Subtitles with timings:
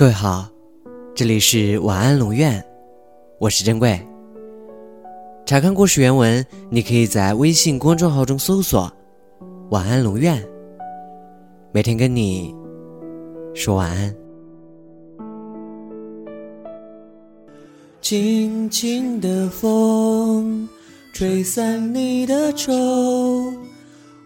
[0.00, 0.48] 各位好，
[1.14, 2.64] 这里是晚安龙院，
[3.38, 4.00] 我是珍贵。
[5.44, 8.90] 查看故事原文，你可以在微信公众号中搜索
[9.68, 10.42] “晚安龙院”，
[11.70, 12.54] 每天跟你
[13.54, 14.16] 说晚安。
[18.00, 20.66] 轻轻的风
[21.12, 22.72] 吹散你的愁，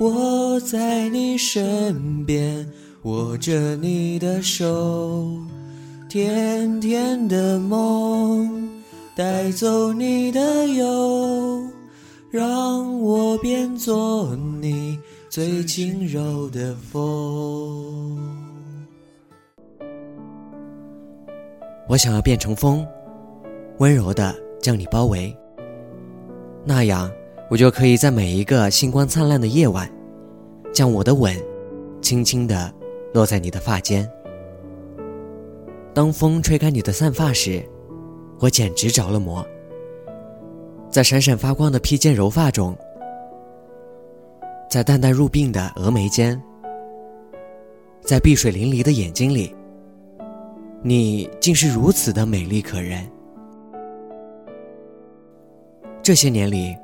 [0.00, 2.68] 我在你身边
[3.04, 5.38] 握着你的手。
[6.10, 8.68] 甜甜的梦
[9.14, 11.62] 带走你的忧，
[12.32, 18.18] 让我变作你最轻柔的风。
[21.86, 22.84] 我想要变成风，
[23.78, 25.32] 温柔的将你包围，
[26.64, 27.08] 那样
[27.48, 29.88] 我就可以在每一个星光灿烂的夜晚，
[30.72, 31.32] 将我的吻
[32.02, 32.74] 轻轻的
[33.14, 34.10] 落在你的发间。
[35.92, 37.62] 当风吹开你的散发时，
[38.38, 39.44] 我简直着了魔。
[40.88, 42.76] 在闪闪发光的披肩柔发中，
[44.68, 46.40] 在淡淡入鬓的峨眉间，
[48.00, 49.54] 在碧水淋漓的眼睛里，
[50.82, 53.08] 你竟是如此的美丽可人。
[56.02, 56.74] 这些年里，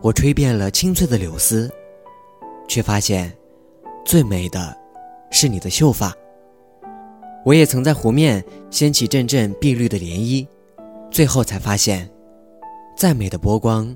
[0.00, 1.70] 我吹遍了青翠的柳丝，
[2.68, 3.32] 却发现，
[4.04, 4.76] 最美的，
[5.30, 6.12] 是你的秀发。
[7.44, 10.46] 我也曾在湖面掀起阵阵碧绿的涟漪，
[11.10, 12.10] 最后才发现，
[12.96, 13.94] 再美的波光，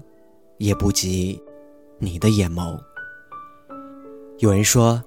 [0.59, 1.41] 也不及
[1.99, 2.79] 你的眼眸。
[4.39, 5.03] 有人说，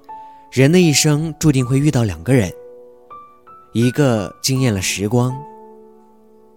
[0.52, 2.52] 人的一生注定会遇到两个人，
[3.74, 5.32] 一个惊艳了时光，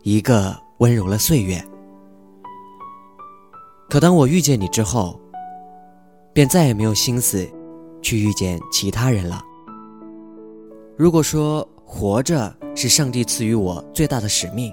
[0.02, 1.62] 一个温柔了岁月。
[3.90, 5.20] 可当我遇见你之后，
[6.32, 7.46] 便再也没有心思
[8.00, 9.42] 去遇见其他人了。
[10.96, 14.72] 如果说，活着是上帝赐予我最大的使命。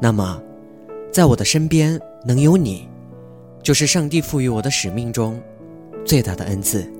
[0.00, 0.42] 那么，
[1.12, 2.88] 在我的身边能有你，
[3.62, 5.40] 就是上帝赋予我的使命中
[6.04, 6.90] 最大的恩赐。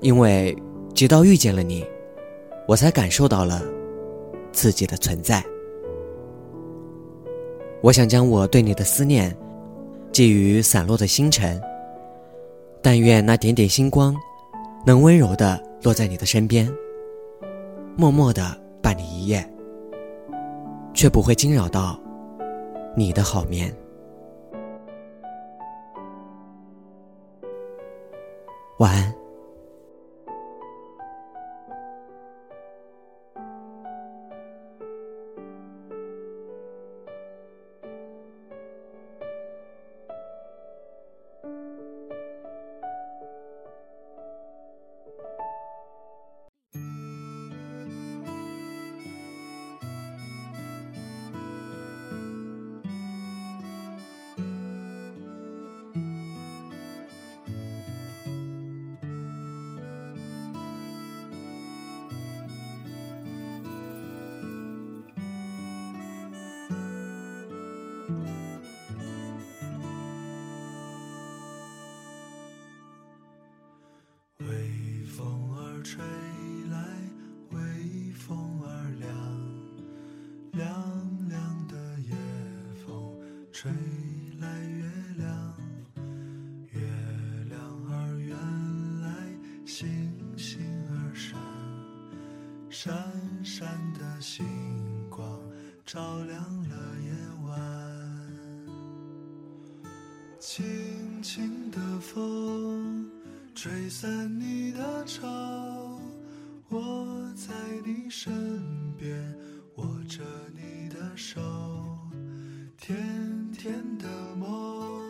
[0.00, 0.56] 因为
[0.94, 1.84] 直到遇见了你，
[2.66, 3.62] 我才感受到了
[4.52, 5.44] 自己的存在。
[7.82, 9.34] 我想将我对你的思念
[10.12, 11.60] 寄予散落的星辰，
[12.82, 14.14] 但愿那点点星光
[14.84, 16.70] 能温柔的落在你的身边。
[18.00, 19.46] 默默的伴你一夜，
[20.94, 22.00] 却不会惊扰到
[22.96, 23.70] 你的好眠。
[28.78, 29.19] 晚安。
[80.52, 80.68] 凉
[81.28, 82.14] 凉的夜
[82.84, 83.16] 风
[83.52, 83.70] 吹
[84.40, 84.84] 来月
[85.16, 85.54] 亮，
[86.72, 86.80] 月
[87.48, 88.36] 亮儿圆
[89.02, 89.08] 来，
[89.64, 89.88] 星
[90.36, 91.38] 星儿闪，
[92.68, 92.92] 闪
[93.44, 94.44] 闪的星
[95.08, 95.40] 光
[95.86, 97.12] 照亮了夜
[97.46, 97.50] 晚。
[100.40, 103.08] 轻轻的风
[103.54, 105.28] 吹散你的愁，
[106.68, 108.32] 我在你身
[108.98, 109.36] 边
[111.20, 111.40] 手，
[112.78, 112.96] 甜。
[113.52, 115.02] 甜的梦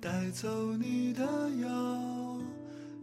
[0.00, 2.42] 带走你的忧，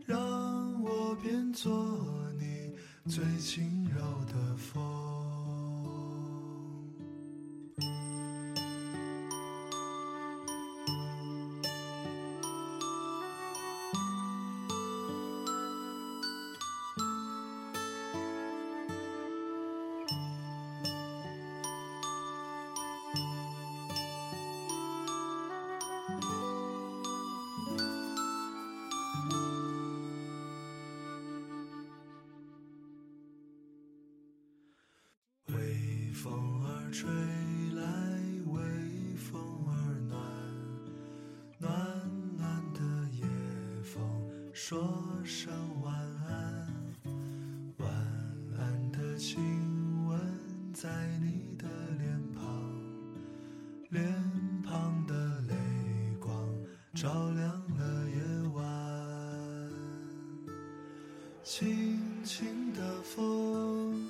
[0.06, 2.06] 让我变作
[2.38, 2.76] 你
[3.10, 4.97] 最轻柔的风。
[44.70, 44.78] 说
[45.24, 45.50] 声
[45.82, 45.96] 晚
[46.28, 46.68] 安，
[47.78, 47.90] 晚
[48.60, 49.40] 安的亲
[50.06, 50.20] 吻
[50.74, 50.90] 在
[51.22, 51.66] 你的
[51.98, 52.44] 脸庞，
[53.92, 54.14] 脸
[54.66, 55.56] 庞的泪
[56.20, 56.46] 光
[56.94, 59.72] 照亮了夜晚。
[61.42, 64.06] 轻轻的风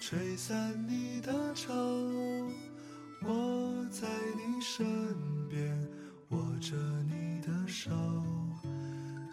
[0.00, 1.72] 吹散你的愁，
[3.22, 4.84] 我在你身
[5.48, 5.88] 边
[6.30, 7.92] 握着你的手，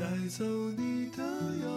[0.00, 0.42] 带走
[0.78, 1.22] 你的
[1.62, 1.68] 忧，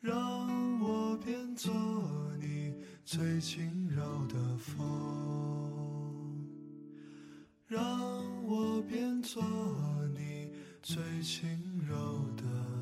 [0.00, 1.70] 让我变作
[2.40, 2.74] 你
[3.04, 4.80] 最轻柔的风。
[7.66, 7.84] 让
[8.46, 9.42] 我变作
[10.16, 10.50] 你
[10.80, 11.50] 最轻
[11.86, 11.94] 柔
[12.34, 12.81] 的。